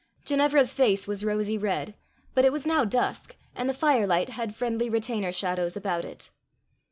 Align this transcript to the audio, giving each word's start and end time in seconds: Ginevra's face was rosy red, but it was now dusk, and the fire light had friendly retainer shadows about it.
Ginevra's 0.25 0.73
face 0.73 1.07
was 1.07 1.23
rosy 1.23 1.59
red, 1.59 1.93
but 2.33 2.43
it 2.43 2.51
was 2.51 2.65
now 2.65 2.83
dusk, 2.85 3.35
and 3.55 3.69
the 3.69 3.73
fire 3.75 4.07
light 4.07 4.29
had 4.29 4.55
friendly 4.55 4.89
retainer 4.89 5.31
shadows 5.31 5.77
about 5.77 6.05
it. 6.05 6.31